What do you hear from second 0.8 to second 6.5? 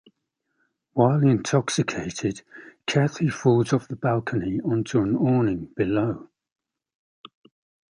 While intoxicated, Cathy falls off the balcony onto an awning below.